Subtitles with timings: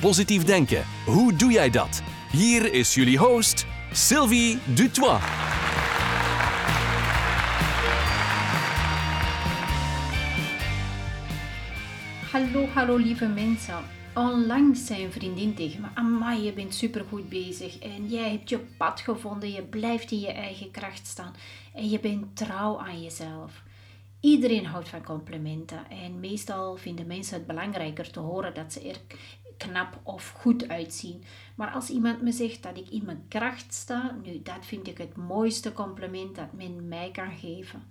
[0.00, 2.02] Positief denken, hoe doe jij dat?
[2.32, 5.22] Hier is jullie host, Sylvie Dutois.
[12.32, 13.74] Hallo, hallo lieve mensen.
[14.14, 18.58] Onlangs zei een vriendin tegen me: Amai, je bent supergoed bezig en jij hebt je
[18.58, 19.52] pad gevonden.
[19.52, 21.34] Je blijft in je eigen kracht staan
[21.74, 23.62] en je bent trouw aan jezelf.
[24.20, 29.00] Iedereen houdt van complimenten en meestal vinden mensen het belangrijker te horen dat ze er
[29.68, 31.22] knap of goed uitzien.
[31.54, 34.98] Maar als iemand me zegt dat ik in mijn kracht sta, nu dat vind ik
[34.98, 37.82] het mooiste compliment dat men mij kan geven.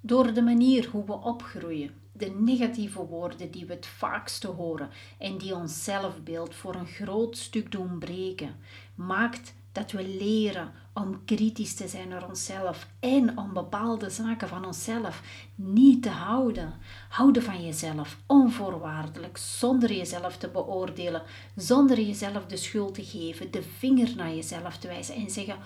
[0.00, 5.38] Door de manier hoe we opgroeien, de negatieve woorden die we het vaakste horen en
[5.38, 8.56] die ons zelfbeeld voor een groot stuk doen breken,
[8.94, 14.64] maakt dat we leren om kritisch te zijn naar onszelf en om bepaalde zaken van
[14.64, 15.22] onszelf
[15.54, 16.74] niet te houden.
[17.08, 21.22] Houden van jezelf onvoorwaardelijk, zonder jezelf te beoordelen,
[21.56, 25.56] zonder jezelf de schuld te geven, de vinger naar jezelf te wijzen en zeggen: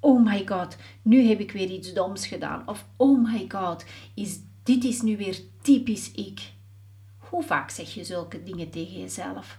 [0.00, 2.68] Oh my god, nu heb ik weer iets doms gedaan.
[2.68, 6.52] Of oh my god, is, dit is nu weer typisch ik.
[7.18, 9.58] Hoe vaak zeg je zulke dingen tegen jezelf?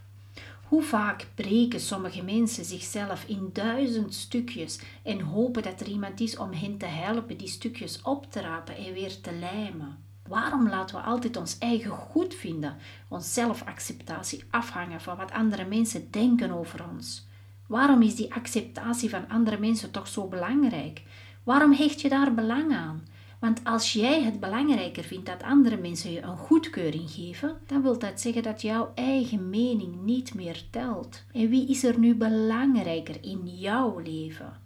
[0.69, 6.37] Hoe vaak breken sommige mensen zichzelf in duizend stukjes en hopen dat er iemand is
[6.37, 9.97] om hen te helpen die stukjes op te rapen en weer te lijmen?
[10.27, 16.11] Waarom laten we altijd ons eigen goed vinden, ons zelfacceptatie afhangen van wat andere mensen
[16.11, 17.27] denken over ons?
[17.67, 21.01] Waarom is die acceptatie van andere mensen toch zo belangrijk?
[21.43, 23.07] Waarom hecht je daar belang aan?
[23.39, 27.99] Want als jij het belangrijker vindt dat andere mensen je een goedkeuring geven, dan wil
[27.99, 31.23] dat zeggen dat jouw eigen mening niet meer telt.
[31.31, 34.59] En wie is er nu belangrijker in jouw leven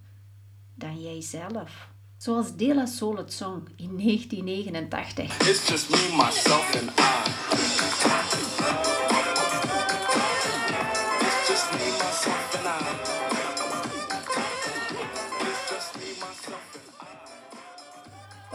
[0.74, 1.88] dan jijzelf?
[2.16, 5.48] Zoals De La Soul het zong in 1989.
[5.48, 7.83] It's just me, myself and I.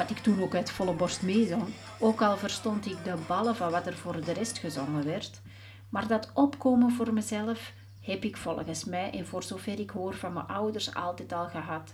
[0.10, 1.64] Ik toen ook uit volle borst meezong,
[2.00, 5.42] ook al verstond ik de ballen van wat er voor de rest gezongen werd,
[5.90, 10.34] maar dat opkomen voor mezelf heb ik volgens mij en voor zover ik hoor van
[10.34, 11.94] mijn ouders altijd al gehad.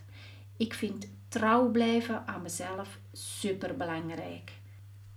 [0.58, 4.52] Ik vind trouw blijven aan mezelf super belangrijk.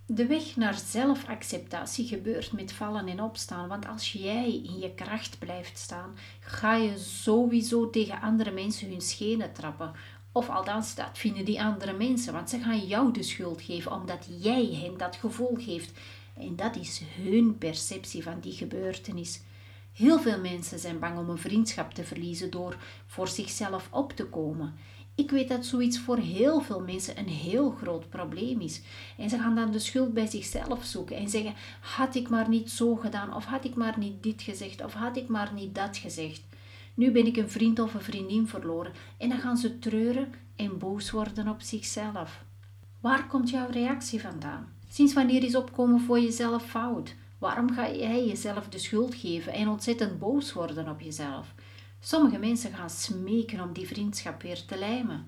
[0.06, 5.38] De weg naar zelfacceptatie gebeurt met vallen en opstaan, want als jij in je kracht
[5.38, 9.92] blijft staan, ga je sowieso tegen andere mensen hun schenen trappen.
[10.32, 14.28] Of althans, dat vinden die andere mensen, want ze gaan jou de schuld geven omdat
[14.40, 15.98] jij hen dat gevoel geeft.
[16.36, 19.40] En dat is hun perceptie van die gebeurtenis.
[19.92, 24.24] Heel veel mensen zijn bang om een vriendschap te verliezen door voor zichzelf op te
[24.24, 24.74] komen.
[25.14, 28.80] Ik weet dat zoiets voor heel veel mensen een heel groot probleem is.
[29.16, 32.70] En ze gaan dan de schuld bij zichzelf zoeken en zeggen: had ik maar niet
[32.70, 35.96] zo gedaan, of had ik maar niet dit gezegd, of had ik maar niet dat
[35.96, 36.42] gezegd.
[36.98, 40.78] Nu ben ik een vriend of een vriendin verloren en dan gaan ze treuren en
[40.78, 42.44] boos worden op zichzelf.
[43.00, 44.72] Waar komt jouw reactie vandaan?
[44.88, 47.14] Sinds wanneer is opkomen voor jezelf fout?
[47.38, 51.54] Waarom ga jij jezelf de schuld geven en ontzettend boos worden op jezelf?
[52.00, 55.26] Sommige mensen gaan smeken om die vriendschap weer te lijmen.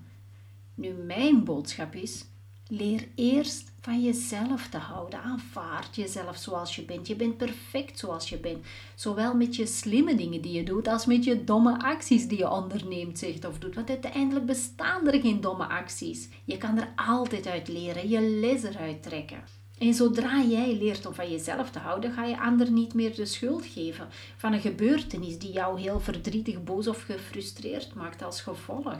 [0.75, 2.25] Nu, mijn boodschap is:
[2.67, 5.21] leer eerst van jezelf te houden.
[5.21, 7.07] Aanvaard jezelf zoals je bent.
[7.07, 8.65] Je bent perfect zoals je bent.
[8.95, 12.49] Zowel met je slimme dingen die je doet, als met je domme acties die je
[12.49, 13.75] onderneemt, zegt of doet.
[13.75, 16.29] Want uiteindelijk bestaan er geen domme acties.
[16.43, 19.43] Je kan er altijd uit leren, je les eruit trekken.
[19.77, 23.25] En zodra jij leert om van jezelf te houden, ga je anderen niet meer de
[23.25, 28.99] schuld geven van een gebeurtenis die jou heel verdrietig, boos of gefrustreerd maakt als gevolg.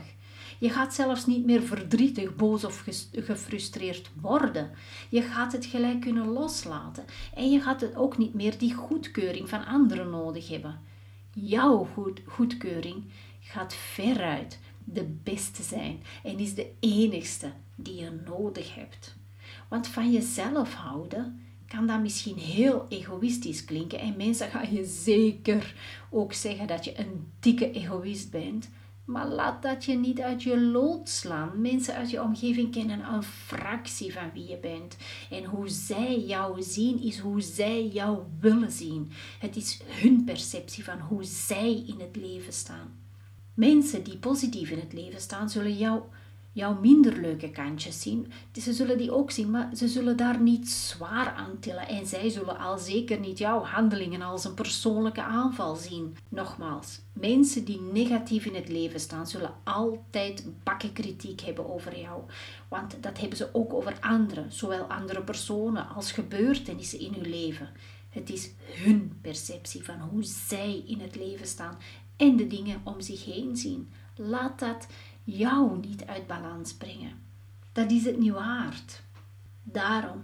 [0.62, 4.70] Je gaat zelfs niet meer verdrietig, boos of gefrustreerd worden.
[5.08, 7.04] Je gaat het gelijk kunnen loslaten.
[7.34, 10.80] En je gaat het ook niet meer die goedkeuring van anderen nodig hebben.
[11.32, 13.04] Jouw goed, goedkeuring
[13.40, 19.16] gaat veruit de beste zijn en is de enigste die je nodig hebt.
[19.68, 23.98] Want van jezelf houden kan dat misschien heel egoïstisch klinken.
[23.98, 25.74] En mensen gaan je zeker
[26.10, 28.68] ook zeggen dat je een dikke egoïst bent.
[29.04, 31.60] Maar laat dat je niet uit je lood slaan.
[31.60, 34.96] Mensen uit je omgeving kennen een fractie van wie je bent.
[35.30, 39.10] En hoe zij jou zien, is hoe zij jou willen zien.
[39.38, 43.00] Het is hun perceptie van hoe zij in het leven staan.
[43.54, 46.02] Mensen die positief in het leven staan, zullen jou
[46.52, 48.32] jouw minder leuke kantjes zien.
[48.60, 51.88] Ze zullen die ook zien, maar ze zullen daar niet zwaar aan tillen.
[51.88, 56.16] En zij zullen al zeker niet jouw handelingen als een persoonlijke aanval zien.
[56.28, 62.22] Nogmaals, mensen die negatief in het leven staan, zullen altijd bakken kritiek hebben over jou.
[62.68, 67.68] Want dat hebben ze ook over anderen, zowel andere personen als gebeurtenissen in hun leven.
[68.08, 71.78] Het is hun perceptie van hoe zij in het leven staan
[72.16, 73.90] en de dingen om zich heen zien.
[74.16, 74.86] Laat dat
[75.24, 77.12] jou niet uit balans brengen.
[77.72, 79.02] Dat is het niet waard.
[79.62, 80.22] Daarom,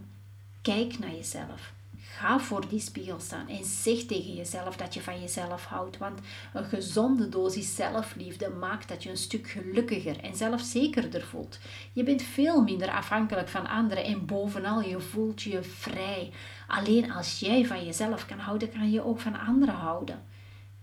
[0.63, 1.73] kijk naar jezelf.
[2.01, 5.99] Ga voor die spiegel staan en zeg tegen jezelf dat je van jezelf houdt.
[5.99, 6.21] Want
[6.53, 11.59] een gezonde dosis zelfliefde maakt dat je een stuk gelukkiger en zelfzekerder voelt.
[11.93, 16.33] Je bent veel minder afhankelijk van anderen en bovenal je voelt je vrij.
[16.67, 20.23] Alleen als jij van jezelf kan houden, kan je ook van anderen houden.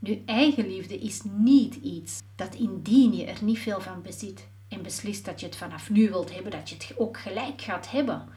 [0.06, 5.26] Nu, eigenliefde is niet iets dat indien je er niet veel van bezit en beslist
[5.26, 8.28] dat je het vanaf nu wilt hebben, dat je het ook gelijk gaat hebben.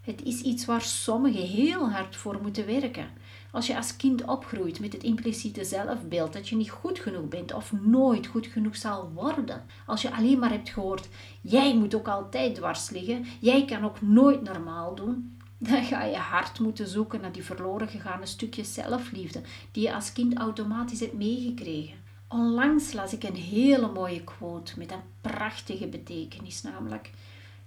[0.00, 3.08] Het is iets waar sommigen heel hard voor moeten werken.
[3.52, 7.52] Als je als kind opgroeit met het impliciete zelfbeeld dat je niet goed genoeg bent
[7.52, 9.64] of nooit goed genoeg zal worden.
[9.86, 11.08] Als je alleen maar hebt gehoord,
[11.40, 16.16] jij moet ook altijd dwars liggen, jij kan ook nooit normaal doen, dan ga je
[16.16, 19.40] hard moeten zoeken naar die verloren gegaane stukjes zelfliefde
[19.72, 22.02] die je als kind automatisch hebt meegekregen.
[22.28, 27.10] Onlangs las ik een hele mooie quote met een prachtige betekenis, namelijk: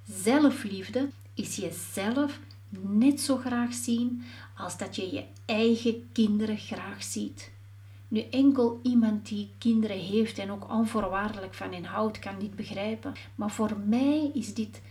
[0.04, 2.40] Zelfliefde is jezelf
[2.70, 4.24] net zo graag zien
[4.56, 7.52] als dat je je eigen kinderen graag ziet.
[8.08, 13.14] Nu enkel iemand die kinderen heeft en ook onvoorwaardelijk van hen houdt, kan dit begrijpen.
[13.36, 14.82] Maar voor mij is dit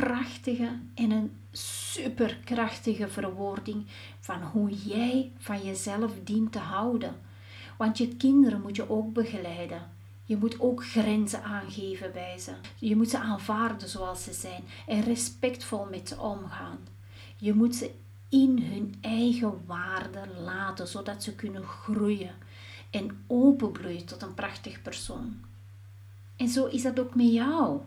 [0.00, 3.86] prachtige en een superkrachtige verwoording
[4.20, 7.20] van hoe jij van jezelf dient te houden.
[7.78, 9.90] Want je kinderen moet je ook begeleiden.
[10.24, 12.52] Je moet ook grenzen aangeven bij ze.
[12.78, 16.78] Je moet ze aanvaarden zoals ze zijn en respectvol met ze omgaan.
[17.36, 17.90] Je moet ze
[18.28, 22.34] in hun eigen waarde laten, zodat ze kunnen groeien
[22.90, 25.40] en openbloeien tot een prachtig persoon.
[26.36, 27.80] En zo is dat ook met jou.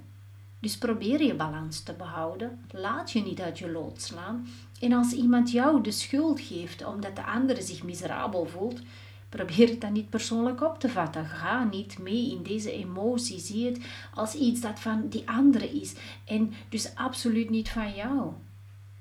[0.63, 2.59] Dus probeer je balans te behouden.
[2.71, 4.47] Laat je niet uit je lood slaan.
[4.79, 8.81] En als iemand jou de schuld geeft omdat de andere zich miserabel voelt,
[9.29, 11.25] probeer het dan niet persoonlijk op te vatten.
[11.25, 13.39] Ga niet mee in deze emotie.
[13.39, 13.79] Zie het
[14.13, 15.95] als iets dat van die andere is
[16.25, 18.31] en dus absoluut niet van jou.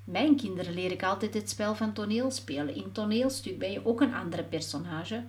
[0.03, 2.75] Mijn kinderen leer ik altijd het spel van toneelspelen.
[2.75, 5.23] In toneelstuk ben je ook een andere personage.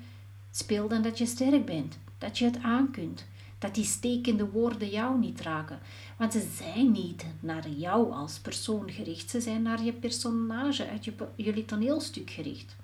[0.51, 3.25] Speel dan dat je sterk bent, dat je het aankunt
[3.65, 5.79] dat die stekende woorden jou niet raken.
[6.17, 11.05] Want ze zijn niet naar jou als persoon gericht, ze zijn naar je personage uit
[11.05, 12.77] je, jullie toneelstuk gericht.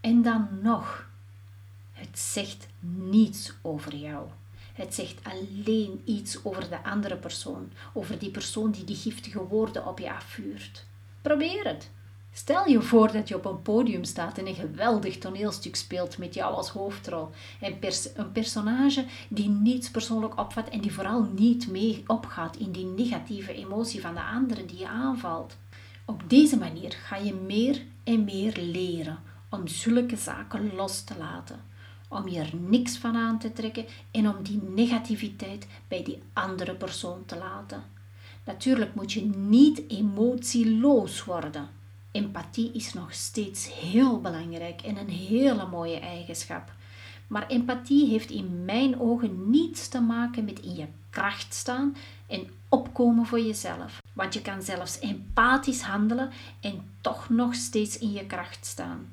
[0.00, 1.08] En dan nog,
[1.92, 4.28] het zegt niets over jou.
[4.72, 9.86] Het zegt alleen iets over de andere persoon, over die persoon die die giftige woorden
[9.86, 10.84] op je afvuurt.
[11.22, 11.90] Probeer het.
[12.34, 16.34] Stel je voor dat je op een podium staat en een geweldig toneelstuk speelt met
[16.34, 17.30] jou als hoofdrol.
[17.60, 17.78] En
[18.14, 23.54] een personage die niets persoonlijk opvat en die vooral niet mee opgaat in die negatieve
[23.54, 25.56] emotie van de anderen die je aanvalt.
[26.04, 29.18] Op deze manier ga je meer en meer leren
[29.50, 31.60] om zulke zaken los te laten.
[32.08, 36.74] Om je er niks van aan te trekken en om die negativiteit bij die andere
[36.74, 37.82] persoon te laten.
[38.44, 41.80] Natuurlijk moet je niet emotieloos worden.
[42.12, 46.72] Empathie is nog steeds heel belangrijk en een hele mooie eigenschap.
[47.26, 52.50] Maar empathie heeft in mijn ogen niets te maken met in je kracht staan en
[52.68, 54.02] opkomen voor jezelf.
[54.12, 59.10] Want je kan zelfs empathisch handelen en toch nog steeds in je kracht staan.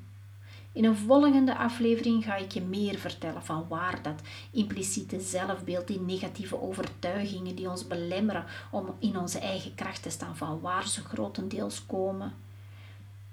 [0.72, 6.00] In een volgende aflevering ga ik je meer vertellen van waar dat impliciete zelfbeeld, die
[6.00, 11.00] negatieve overtuigingen die ons belemmeren om in onze eigen kracht te staan, van waar ze
[11.00, 12.34] grotendeels komen.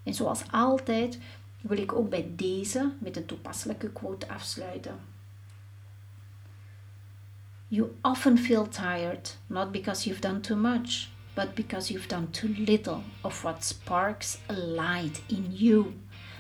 [0.07, 1.19] En zoals altijd
[1.61, 4.99] wil ik ook bij deze met een toepasselijke quote afsluiten.
[7.67, 12.49] You often feel tired, not because you've done too much, but because you've done too
[12.57, 15.85] little of what sparks a light in you.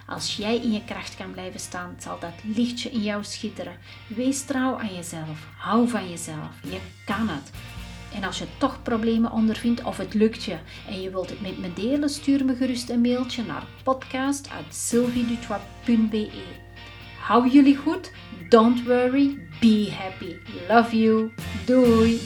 [0.05, 3.77] Als jij in je kracht kan blijven staan, zal dat lichtje in jou schitteren.
[4.07, 5.47] Wees trouw aan jezelf.
[5.57, 6.63] Hou van jezelf.
[6.63, 7.51] Je kan het.
[8.13, 10.57] En als je toch problemen ondervindt of het lukt je
[10.89, 16.29] en je wilt het met me delen, stuur me gerust een mailtje naar podcast.sylviedutois.be.
[17.19, 18.11] Hou jullie goed,
[18.49, 20.35] don't worry, be happy.
[20.67, 21.31] Love you.
[21.65, 22.21] Doei.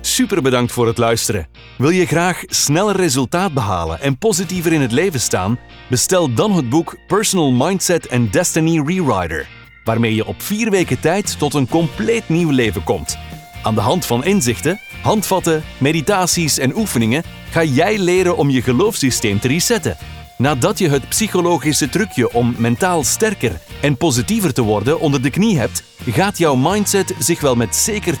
[0.00, 1.46] Super bedankt voor het luisteren.
[1.78, 5.58] Wil je graag sneller resultaat behalen en positiever in het leven staan?
[5.88, 9.61] Bestel dan het boek Personal Mindset and Destiny Rewriter.
[9.84, 13.18] Waarmee je op vier weken tijd tot een compleet nieuw leven komt.
[13.62, 19.40] Aan de hand van inzichten, handvatten, meditaties en oefeningen ga jij leren om je geloofssysteem
[19.40, 19.96] te resetten.
[20.38, 25.58] Nadat je het psychologische trucje om mentaal sterker en positiever te worden onder de knie
[25.58, 28.18] hebt, gaat jouw mindset zich wel met zeker 200%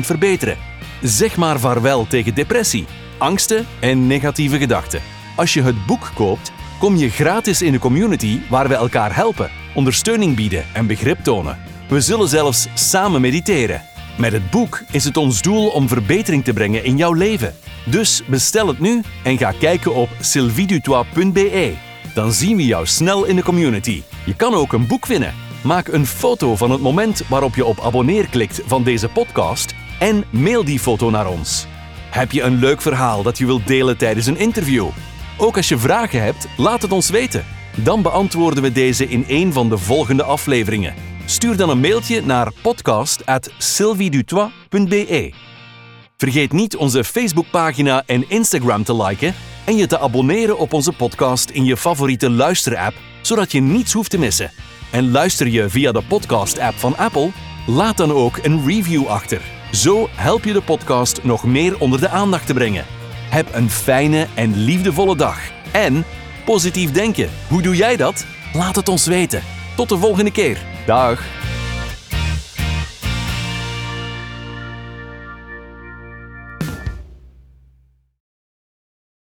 [0.00, 0.56] verbeteren.
[1.02, 2.86] Zeg maar vaarwel tegen depressie,
[3.18, 5.00] angsten en negatieve gedachten.
[5.36, 9.50] Als je het boek koopt, kom je gratis in de community waar we elkaar helpen,
[9.74, 11.58] ondersteuning bieden en begrip tonen.
[11.88, 13.82] We zullen zelfs samen mediteren.
[14.18, 17.54] Met het boek is het ons doel om verbetering te brengen in jouw leven.
[17.84, 21.72] Dus bestel het nu en ga kijken op sylvidutois.be.
[22.14, 24.02] Dan zien we jou snel in de community.
[24.24, 25.34] Je kan ook een boek winnen.
[25.62, 30.24] Maak een foto van het moment waarop je op abonneer klikt van deze podcast en
[30.30, 31.66] mail die foto naar ons.
[32.10, 34.86] Heb je een leuk verhaal dat je wilt delen tijdens een interview?
[35.36, 37.44] Ook als je vragen hebt, laat het ons weten.
[37.76, 40.94] Dan beantwoorden we deze in een van de volgende afleveringen.
[41.24, 45.32] Stuur dan een mailtje naar podcast@sylviedutois.be.
[46.16, 49.34] Vergeet niet onze Facebookpagina en Instagram te liken
[49.64, 54.10] en je te abonneren op onze podcast in je favoriete luisterapp, zodat je niets hoeft
[54.10, 54.50] te missen.
[54.90, 57.30] En luister je via de podcast-app van Apple?
[57.66, 59.40] Laat dan ook een review achter.
[59.72, 62.84] Zo help je de podcast nog meer onder de aandacht te brengen.
[63.30, 65.38] Heb een fijne en liefdevolle dag.
[65.72, 66.04] En
[66.44, 67.28] positief denken.
[67.48, 68.24] Hoe doe jij dat?
[68.52, 69.42] Laat het ons weten.
[69.76, 70.58] Tot de volgende keer.
[70.86, 71.39] Dag.